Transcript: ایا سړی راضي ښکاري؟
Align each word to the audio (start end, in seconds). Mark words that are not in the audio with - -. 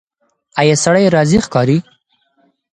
ایا 0.59 0.75
سړی 0.83 1.05
راضي 1.15 1.37
ښکاري؟ 1.45 1.77